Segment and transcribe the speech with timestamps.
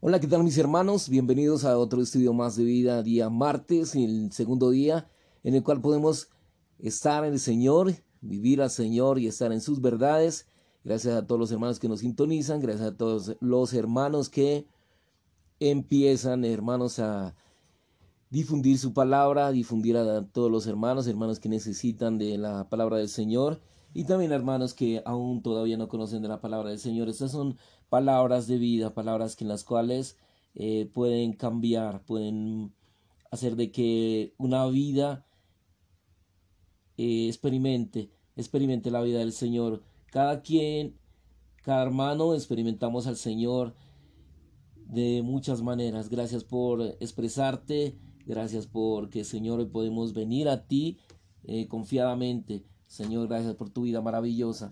[0.00, 1.08] Hola, ¿qué tal mis hermanos?
[1.08, 5.08] Bienvenidos a otro estudio más de vida, día martes, el segundo día
[5.42, 6.28] en el cual podemos
[6.78, 10.48] estar en el Señor, vivir al Señor y estar en sus verdades.
[10.84, 14.66] Gracias a todos los hermanos que nos sintonizan, gracias a todos los hermanos que
[15.60, 17.34] empiezan, hermanos, a
[18.28, 23.08] difundir su palabra, difundir a todos los hermanos, hermanos que necesitan de la palabra del
[23.08, 23.62] Señor
[23.96, 27.08] y también hermanos que aún todavía no conocen de la palabra del Señor.
[27.08, 27.56] Estas son
[27.88, 30.18] palabras de vida, palabras en las cuales
[30.54, 32.74] eh, pueden cambiar, pueden
[33.30, 35.24] hacer de que una vida
[36.98, 39.82] eh, experimente, experimente la vida del Señor.
[40.10, 40.98] Cada quien,
[41.62, 43.74] cada hermano experimentamos al Señor
[44.76, 46.10] de muchas maneras.
[46.10, 50.98] Gracias por expresarte, gracias porque Señor hoy podemos venir a ti
[51.44, 52.66] eh, confiadamente.
[52.86, 54.70] Señor, gracias por tu vida maravillosa.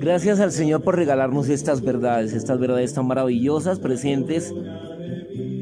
[0.00, 4.54] Gracias al Señor por regalarnos estas verdades, estas verdades tan maravillosas presentes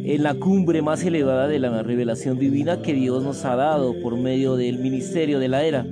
[0.08, 4.16] en la cumbre más elevada de la revelación divina que Dios nos ha dado por
[4.16, 5.84] medio del ministerio de la era.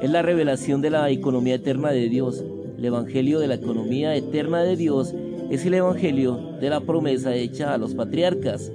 [0.00, 2.44] Es la revelación de la economía eterna de Dios.
[2.78, 5.12] El Evangelio de la economía eterna de Dios
[5.50, 8.70] es el Evangelio de la promesa hecha a los patriarcas.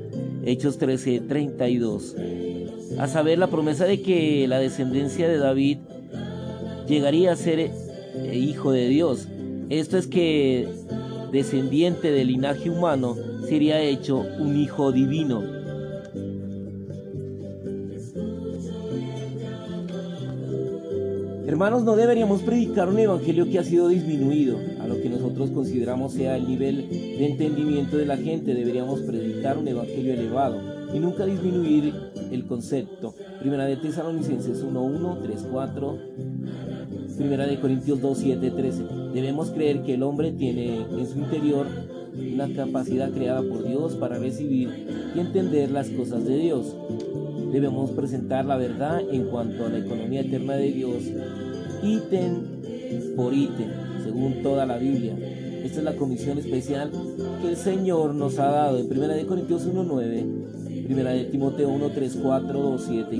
[0.45, 2.15] Hechos 13:32.
[2.99, 5.77] A saber, la promesa de que la descendencia de David
[6.87, 7.71] llegaría a ser eh,
[8.35, 9.27] hijo de Dios.
[9.69, 10.67] Esto es que
[11.31, 13.15] descendiente del linaje humano
[13.47, 15.61] sería hecho un hijo divino.
[21.47, 24.57] Hermanos, no deberíamos predicar un evangelio que ha sido disminuido.
[24.87, 29.67] lo que nosotros consideramos sea el nivel de entendimiento de la gente, deberíamos predicar un
[29.67, 30.59] evangelio elevado
[30.91, 31.93] y nunca disminuir
[32.31, 33.13] el concepto.
[33.39, 38.83] Primera de Tesalonicenses 1.1, 3.4, Primera de Corintios 2.7, 13.
[39.13, 41.67] Debemos creer que el hombre tiene en su interior
[42.33, 46.75] una capacidad creada por Dios para recibir y entender las cosas de Dios.
[47.51, 51.03] Debemos presentar la verdad en cuanto a la economía eterna de Dios,
[51.83, 53.69] ítem por ítem,
[54.03, 55.40] según toda la Biblia.
[55.63, 56.91] Esta es la comisión especial
[57.41, 61.89] que el Señor nos ha dado en 1 de Corintios 1.9, 1 de Timoteo 1,
[61.89, 63.19] 3, 4, 2, 7 y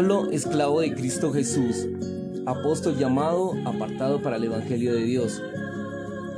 [0.00, 1.86] Pablo, esclavo de Cristo Jesús,
[2.46, 5.42] apóstol llamado, apartado para el Evangelio de Dios,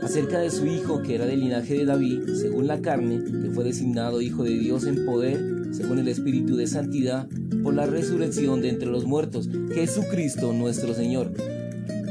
[0.02, 3.62] acerca de su Hijo que era del linaje de David, según la carne, que fue
[3.62, 5.38] designado Hijo de Dios en poder,
[5.70, 7.28] según el Espíritu de Santidad,
[7.62, 11.30] por la resurrección de entre los muertos, Jesucristo nuestro Señor.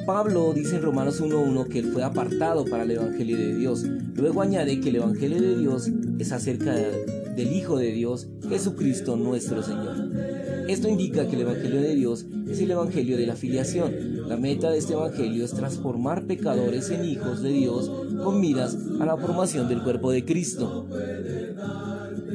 [0.06, 3.84] Pablo dice en Romanos 1.1 que él fue apartado para el Evangelio de Dios.
[4.16, 9.62] Luego añade que el Evangelio de Dios es acerca del Hijo de Dios, Jesucristo nuestro
[9.62, 10.41] Señor.
[10.68, 14.28] Esto indica que el Evangelio de Dios es el Evangelio de la filiación.
[14.28, 17.92] La meta de este Evangelio es transformar pecadores en hijos de Dios
[18.24, 20.88] con miras a la formación del cuerpo de Cristo.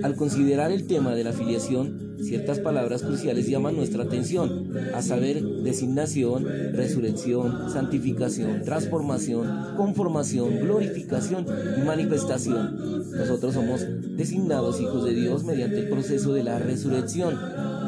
[0.02, 5.42] Al considerar el tema de la filiación, ciertas palabras cruciales llaman nuestra atención, a saber,
[5.42, 11.46] designación, resurrección, santificación, transformación, conformación, glorificación
[11.78, 13.12] y manifestación.
[13.12, 13.86] Nosotros somos
[14.16, 17.38] designados hijos de Dios mediante el proceso de la resurrección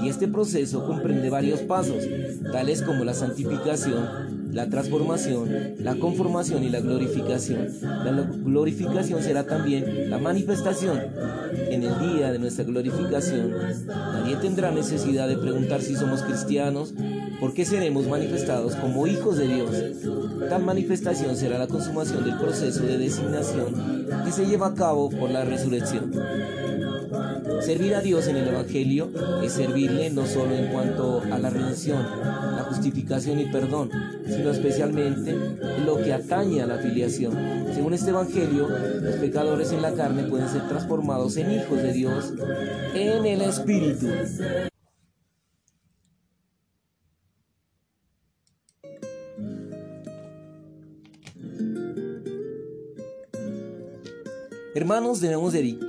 [0.02, 2.04] y este proceso comprende varios pasos,
[2.52, 7.68] tales como la santificación, la transformación, la conformación y la glorificación.
[7.82, 11.00] La glorificación será también la manifestación.
[11.70, 13.54] En el día de nuestra glorificación,
[13.86, 16.94] nadie tendrá necesidad de preguntar si somos cristianos,
[17.40, 19.70] porque seremos manifestados como hijos de Dios.
[20.48, 25.30] Tal manifestación será la consumación del proceso de designación que se lleva a cabo por
[25.30, 26.12] la resurrección.
[27.60, 29.10] Servir a Dios en el Evangelio
[29.42, 33.90] es servirle no solo en cuanto a la redención, la justificación y perdón,
[34.26, 37.34] sino especialmente en lo que atañe a la filiación.
[37.74, 42.32] Según este Evangelio, los pecadores en la carne pueden ser transformados en hijos de Dios
[42.94, 44.06] en el Espíritu.
[54.74, 55.87] Hermanos, debemos dedicar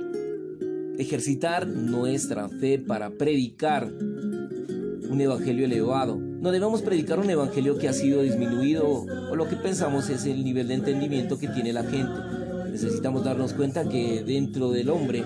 [1.00, 6.16] ejercitar nuestra fe para predicar un evangelio elevado.
[6.16, 10.44] No debemos predicar un evangelio que ha sido disminuido o lo que pensamos es el
[10.44, 12.49] nivel de entendimiento que tiene la gente.
[12.70, 15.24] Necesitamos darnos cuenta que dentro del hombre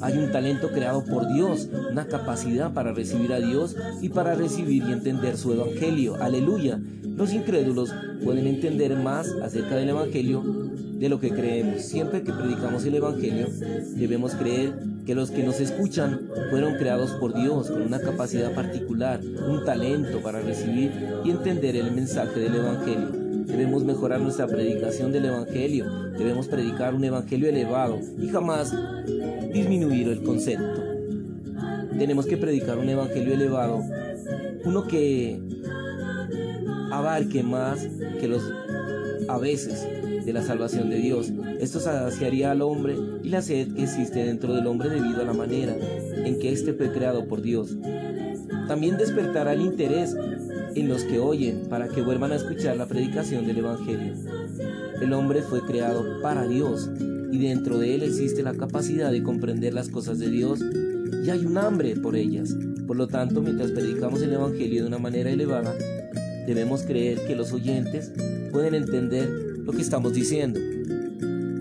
[0.00, 4.84] hay un talento creado por Dios, una capacidad para recibir a Dios y para recibir
[4.84, 6.16] y entender su evangelio.
[6.20, 6.80] Aleluya.
[7.16, 7.92] Los incrédulos
[8.24, 10.42] pueden entender más acerca del evangelio
[11.00, 11.82] de lo que creemos.
[11.82, 13.48] Siempre que predicamos el evangelio,
[13.94, 14.74] debemos creer
[15.06, 20.20] que los que nos escuchan fueron creados por Dios con una capacidad particular, un talento
[20.20, 20.92] para recibir
[21.24, 23.19] y entender el mensaje del Evangelio.
[23.46, 25.86] Debemos mejorar nuestra predicación del Evangelio,
[26.18, 28.74] debemos predicar un Evangelio elevado y jamás
[29.52, 30.82] disminuir el concepto.
[31.98, 33.82] Tenemos que predicar un Evangelio elevado,
[34.64, 35.40] uno que
[36.90, 37.86] abarque más
[38.20, 38.42] que los
[39.28, 39.86] a veces
[40.24, 41.32] de la salvación de Dios.
[41.60, 45.32] Esto saciaría al hombre y la sed que existe dentro del hombre debido a la
[45.32, 47.76] manera en que éste fue creado por Dios.
[48.66, 50.16] También despertará el interés
[50.74, 54.14] en los que oyen para que vuelvan a escuchar la predicación del Evangelio.
[55.00, 56.90] El hombre fue creado para Dios
[57.32, 60.60] y dentro de él existe la capacidad de comprender las cosas de Dios
[61.24, 62.56] y hay un hambre por ellas.
[62.86, 65.74] Por lo tanto, mientras predicamos el Evangelio de una manera elevada,
[66.46, 68.12] debemos creer que los oyentes
[68.52, 69.28] pueden entender
[69.64, 70.58] lo que estamos diciendo.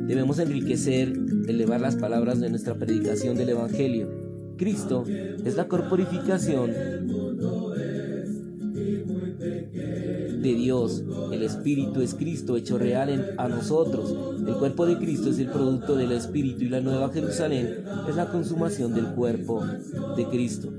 [0.08, 1.13] Debemos enriquecer,
[1.48, 4.10] elevar las palabras de nuestra predicación del Evangelio.
[4.58, 7.29] Cristo es la corporificación
[10.41, 11.03] de Dios.
[11.31, 14.15] El Espíritu es Cristo hecho real en, a nosotros.
[14.46, 18.27] El cuerpo de Cristo es el producto del Espíritu y la Nueva Jerusalén es la
[18.27, 19.63] consumación del cuerpo
[20.15, 20.69] de Cristo.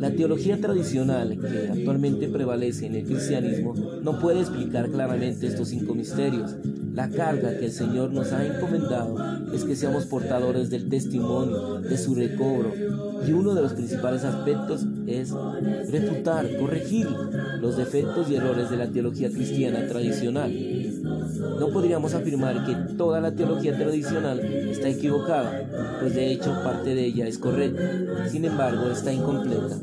[0.00, 5.94] La teología tradicional que actualmente prevalece en el cristianismo no puede explicar claramente estos cinco
[5.94, 6.54] misterios.
[6.92, 9.16] La carga que el Señor nos ha encomendado
[9.52, 12.72] es que seamos portadores del testimonio, de su recobro,
[13.26, 15.32] y uno de los principales aspectos es
[15.90, 17.06] refutar, corregir
[17.60, 20.52] los defectos y errores de la teología cristiana tradicional.
[21.58, 27.04] No podríamos afirmar que toda la teología tradicional está equivocada, pues de hecho parte de
[27.04, 29.78] ella es correcta, sin embargo está incompleta.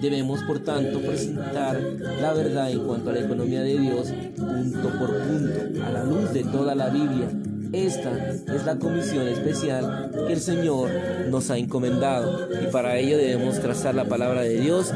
[0.00, 1.80] Debemos, por tanto, presentar
[2.20, 6.32] la verdad en cuanto a la economía de Dios punto por punto, a la luz
[6.32, 7.28] de toda la Biblia.
[7.72, 10.90] Esta es la comisión especial que el Señor
[11.28, 12.48] nos ha encomendado.
[12.62, 14.92] Y para ello debemos trazar la palabra de Dios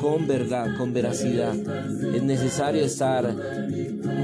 [0.00, 1.54] con verdad, con veracidad.
[1.54, 3.34] Es necesario estar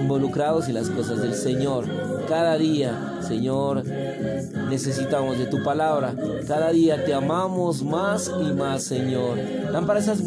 [0.00, 1.85] involucrados en las cosas del Señor.
[2.28, 3.85] Cada día, Señor,
[4.68, 6.14] necesitamos de tu palabra.
[6.47, 9.38] Cada día te amamos más y más, Señor.
[9.87, 10.23] para esas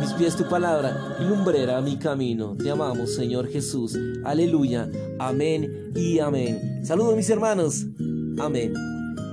[0.00, 2.56] mis pies tu palabra y lumbrera mi camino.
[2.56, 3.98] Te amamos, Señor Jesús.
[4.24, 4.88] Aleluya.
[5.18, 6.84] Amén y amén.
[6.84, 7.86] Saludos mis hermanos.
[8.38, 8.89] Amén.